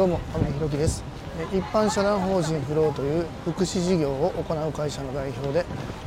[0.00, 1.04] どうも阿部弘樹です。
[1.38, 5.66] え一般社団法人フローという福祉事業を行う会社の代表で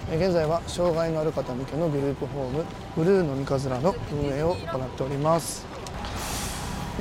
[0.10, 5.68] え現在は障害のある方向けのグループホームブルーの三日面の運営を行っております。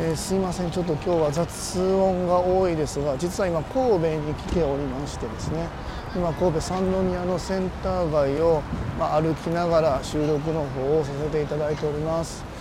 [0.01, 0.71] えーすいません。
[0.71, 5.69] ちょっと今日は雑音が多いですが実は今神戸に来ておりましてですね。
[6.15, 8.61] 今神戸三宮のセンター街を、
[8.99, 12.52] まあ、歩きながら収録の方をさせていただいております。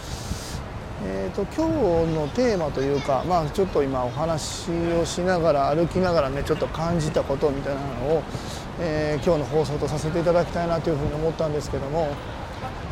[1.04, 1.68] えー、と今
[2.06, 4.70] 日のテーマというか、まあ、ちょっと今お話
[5.00, 8.24] をしながら歩きながらねちょっと感じたことみたいなのを、
[8.80, 12.16] えー今日の放送とさせていただきたいなというふうに思ったんですけども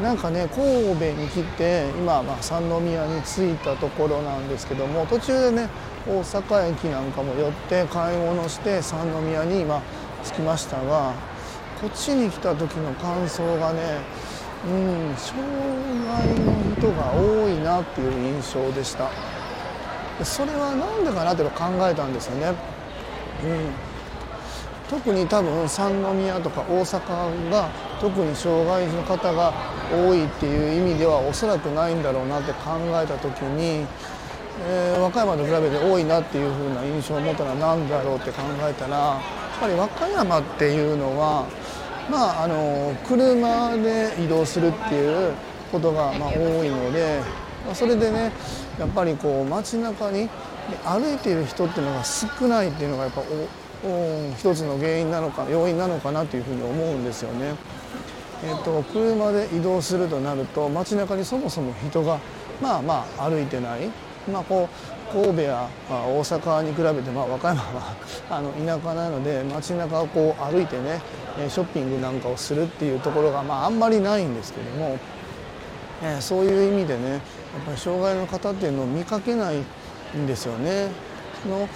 [0.02, 5.70] なんかね神戸に来て今、まあ、三宮に着いたところなんですけども途中でね
[6.08, 9.82] 大阪駅なんかも寄って買い物して三宮に今
[10.24, 11.14] 着きましたが
[11.82, 14.00] こっちに来た時の感想がね
[14.66, 15.42] うん障
[16.08, 19.10] 害の人が多いなっていう印象でした。
[20.24, 22.54] それは何でかなっての考えたんですよね、
[23.44, 23.72] うん、
[24.90, 27.70] 特に多分三宮とか大阪が
[28.02, 29.54] 特に障害の方が
[29.92, 33.86] 多いっていう意味ではおそらくないんだろうなって考えた時に、
[34.68, 41.48] えー和歌山と比べて多いなっていう風な印象を持ったのは何だろうって考えたらやっぱり和歌山っていうのは
[42.10, 45.34] まあ、あの車で移動するっていう
[45.72, 47.22] ことがまあ多いので、
[47.66, 48.32] まあそれでね
[48.80, 50.28] やっぱりこう街中に
[50.84, 53.22] 歩いている人っていうのが少ないっていうのがやっぱ
[53.84, 57.56] おお一つの原因なのか要因なのかなというふうに思うんですよね。
[58.44, 62.20] えっと車で移動するとなると街中にそもそも人が
[62.62, 63.92] まあまあ歩いてない、
[64.30, 67.96] まあ、こう神戸やまあ大阪に比べてまあ和歌山は
[68.30, 71.02] あの田舎なので街中をこう歩いてね
[71.50, 74.98] ショッピングなんかをするっていうところがまああんまりないんですけども、
[76.04, 77.20] えーそういう意味でねやっ
[77.66, 79.58] ぱり障害の方っていうのを見かけない
[80.18, 80.90] んですよね。
[81.48, 81.68] の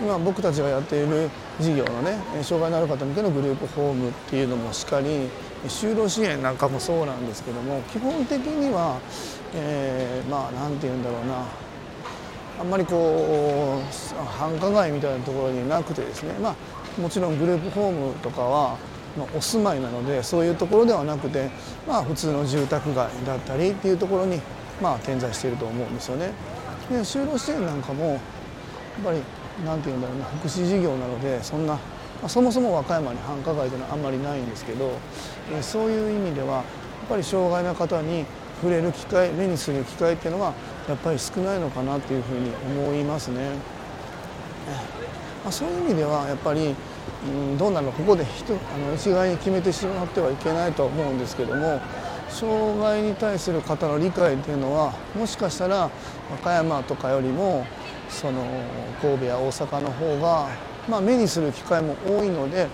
[0.00, 1.30] 今僕たちがやっている
[1.60, 5.28] 事業のね障害のある方向けのグループホームっていうのもしかり
[5.68, 8.98] 就労支援なんかもそうなんですけども基本的には、
[9.54, 11.65] えーまあ何て言うんだろうな
[12.58, 18.78] あんまりこう繁華街みたいなところになくてですねまあもちろんグループホームとかは、
[19.18, 21.50] まあ、お住まいなのでそういうところではなくて
[21.86, 24.40] まあ普通の住宅街だったりっていうところに
[24.80, 26.32] まあ点在していると思うんですよね。
[26.90, 28.20] で就労支援なんかもやっ
[29.04, 29.18] ぱり
[29.64, 31.80] 何て言うんだろうな福祉事業なのでそんな、ま
[32.24, 34.92] あそもそも和歌山に繁華街というのはあんまりないんですけど、
[35.60, 36.64] そういう意味ではやっ
[37.08, 38.24] ぱり障害の方に
[38.62, 40.54] 触れる機会目にする機会っていうのは
[40.88, 43.50] やっぱり少ないのかなっていうふうに思いますね。
[45.44, 46.74] まあ、そういう意味ではやっぱり、
[47.24, 51.80] うん、どうなのここで人あの一概に決めてしまってはいけないと思うんですけども
[52.28, 55.88] 障害に対する方の理解っていうのはもしかしたら
[56.30, 57.64] 和歌山とかよりも
[58.08, 58.44] その
[59.00, 60.48] 神戸や大阪の方が、
[60.88, 62.66] まあ、目にする機会も多いので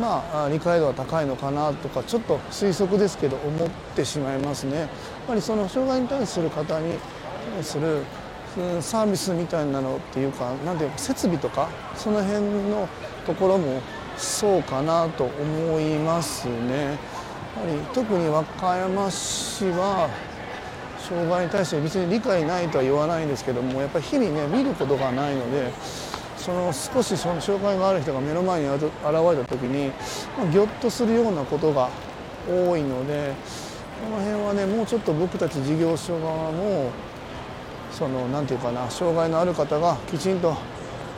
[0.00, 4.78] まあ理解度は高いのかなとかちょっと推測ですけど思ってしまいますね。
[4.80, 4.88] やっ
[5.26, 6.94] ぱりその障害に対する方に
[7.62, 8.02] する
[8.80, 12.88] サービスみたいなのっていうか何ていうか設備とかその辺の
[13.26, 13.80] ところも
[14.16, 16.84] そうかなと思いますね。
[16.84, 16.96] やっ
[17.64, 20.08] ぱり特に和歌山市は
[21.08, 25.72] 障害に対して別に理解ないとは言わないんですけどもやっぱり日々ね見ることがないので
[26.36, 29.90] その少しその障害がある人が目の前に現れた時に
[30.38, 31.88] まぎょっとするようなことが
[32.48, 33.32] 多いので
[34.04, 36.90] この辺はねもうちょっと僕たち事業所側も
[37.90, 40.56] そのなんていうかな障害のある方がきちんと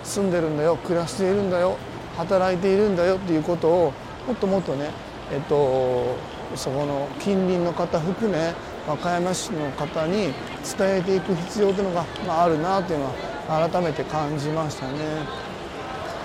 [0.05, 1.77] 住んでるんだよ暮らしているんだよ
[2.17, 3.93] 働いているんだよっていうことを
[4.27, 4.91] もっともっとね
[5.33, 6.17] えっと
[6.57, 8.53] そこの近隣の方含め
[8.87, 10.33] 和歌山市の方に
[10.79, 13.05] 伝えていく必要というのが、まあ、あるなというの
[13.49, 14.99] は改めて感じましたね。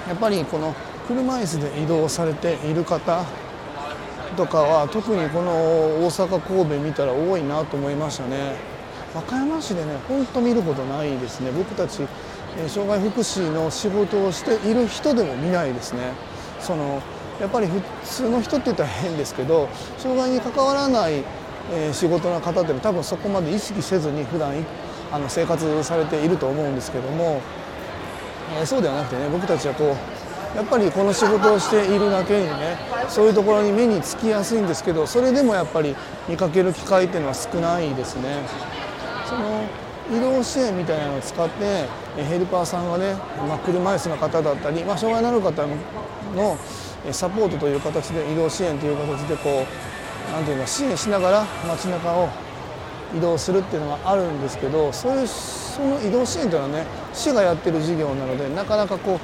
[0.07, 0.73] やっぱりこの
[1.07, 3.23] 車椅子で移動されている方
[4.35, 8.74] とかは特にこの大阪神戸見たら多いなと思いましたね
[9.15, 12.01] 和歌山市でね本当見ることないですね僕たち
[12.67, 16.11] 障害福祉の仕事をしている人でも見ないですね
[16.59, 17.01] その
[17.39, 21.21] やっぱり普通の人って言ったら変ですけど障害に関わらない、
[21.91, 24.53] 仕事の方って多分そこまで意識せずに普段
[25.11, 27.41] あの生活されていると思うんですけども
[28.61, 32.77] えそうではなくてね僕たちはこうやっぱりこの仕事をしているだけにね
[33.09, 35.95] そういうところに目につきやすいんですけどそれでもやっぱり
[36.29, 38.84] 見かける機会っていうのは少ないですね。
[39.27, 39.67] その
[40.11, 43.15] 移動支援みたいなのを使ってヘルパーさんがね、
[43.47, 45.65] まあ、車椅子の方だったり、まあ、障害のある方
[46.35, 46.57] の
[47.11, 49.65] サポートという形で移動支援という形でこ
[50.29, 52.29] うなんていうか支援しながら街中を
[53.15, 59.19] 移動するっていうのがあるんですけどそういうその移動支援というのはね市がやってる事業なのでなかなかこ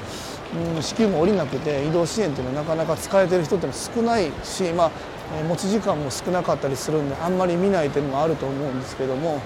[0.55, 4.91] う、うん、支給も下りなくて移動支援というのはなかなか使えてる人っていうのは少ないし、まあ、
[5.47, 9.39] 持ち時間も少なかったりするんであんまり見ないというのもあると思うんですけども。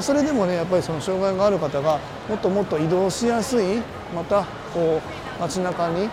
[0.00, 3.80] それでもねやっぱりその障害がある方がもっともっと移動しやすい
[4.14, 4.44] また
[4.74, 5.00] こ
[5.38, 6.08] う街中に、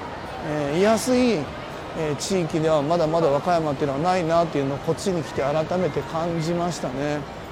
[0.47, 1.39] えー、居やすい、
[1.97, 7.43] え、地域ではまだまだ和歌山っていうのはないなっていうのをこっちに来て改めて感じましたね。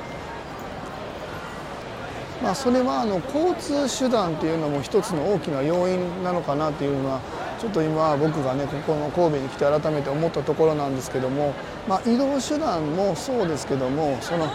[2.44, 7.22] まあ、それはあの交通手段というのも一つの大きな要因なのかなというのは
[7.60, 11.54] ちょっと今僕がねここの神戸に来て改めて思ったところなんですけども、
[11.88, 14.48] まあ、移動手段もそうですけどもその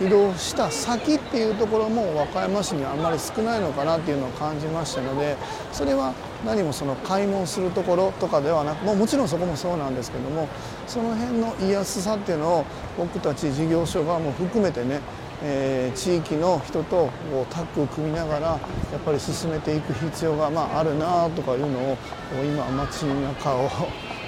[0.00, 5.36] 移動した先っていうところも和歌山市にはあんまり少ないのかなっていうのを感じましたので
[5.72, 10.48] それは何もその買い物するところとかではなくももちろんそこもそうなんですけども
[10.86, 12.64] その辺の居やすさっていうのを
[12.96, 15.00] 僕たち事業所側も含めてね
[15.44, 17.10] えー、地域の人と
[17.50, 18.58] タッグを組みながらや
[18.96, 21.96] っぱり進めていく必要が、まあ、あるなとかいうのを
[22.44, 23.68] 今街中を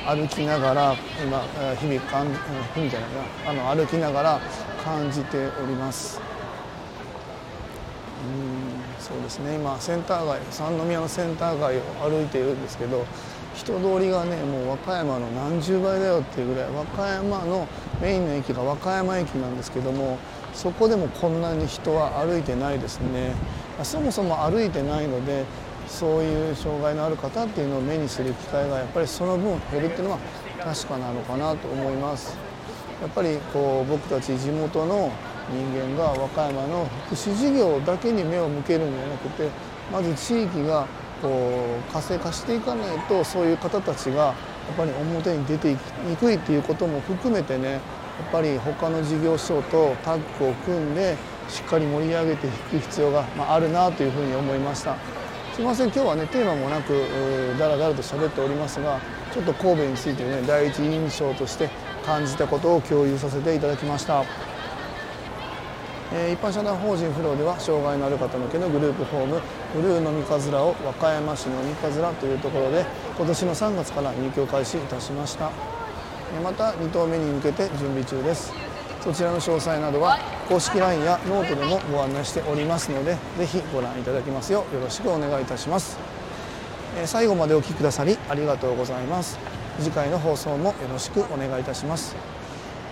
[0.06, 1.40] 歩きながら今
[1.76, 3.10] 日々かん日々じゃない
[3.54, 4.40] なあの歩きながら
[4.84, 6.20] 感じております。
[8.24, 9.54] うんそうですね。
[9.56, 13.04] 今センター街三宮のセンター街を歩いているんですけど
[13.54, 17.68] 人通りがねもう和歌山の何十倍だよっていうぐらい和歌山の
[18.00, 20.18] メインの駅が和歌山駅なんですけども
[20.52, 23.34] そこでもこんなに人は歩いてないですね。
[23.82, 25.44] そもそも歩いてないので
[25.86, 30.18] そういう障害のある方っていうのを目にする機会がやっぱりその分減るっていうのは
[30.62, 32.36] 確かなのかなと思います。
[33.00, 35.10] やっぱりこう僕たち地元の
[35.50, 39.48] 人間が和歌山の福祉事業だけに目を向けるんじゃなくて
[39.92, 40.86] まず地域が
[41.20, 44.32] こう活性化していかないとそういう方たちがや
[44.72, 47.80] っぱり表に出ていきにくいっていうことも含めてねやっ
[48.32, 51.16] ぱり他の事業所とタッグを組んで
[51.48, 54.96] しっかり盛り上げていく必要があるなというふうに思いました。
[55.54, 55.86] すいません。
[55.86, 56.92] 今日はねテーマもなく
[57.60, 58.98] だらだらと喋っておりますが
[59.32, 61.70] ちょっと神戸についてね第一印象として
[62.04, 64.24] 感じたことを共有させていただきました。
[66.12, 69.40] え一般社団法人フローでは障害のある方向けのグループホーム
[69.76, 72.84] ブルーのみかずらを和歌山市のみかずらというところで
[73.16, 75.52] 今年の3月から入居開始いたしました。
[76.42, 78.52] また2棟目に向けて準備中です。
[79.04, 80.18] そちらの詳細などは
[80.48, 85.98] 公式 LINE やノートでもご案内しておりますのでぜひご覧いただきますようよろしくお願いいたします。
[87.04, 89.38] 最後までお聴きくださりありがとうございます。
[89.78, 92.16] 次回の放送もよろしくお願いいたします。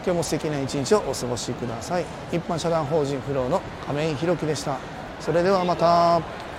[0.05, 2.05] 今日も素敵な一日をお過ごしください。
[2.31, 4.79] 一般社団法人フローの亀井宏樹でした。
[5.19, 6.52] それではまた。